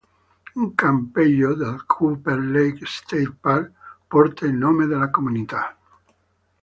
Un 0.61 0.69
campeggio 0.73 1.55
nel 1.55 1.83
Cooper 1.85 2.39
Lake 2.39 2.87
State 2.87 3.35
Park 3.39 3.71
porta 4.07 4.47
il 4.47 4.53
nome 4.55 4.87
della 4.87 5.11
comunità. 5.11 5.77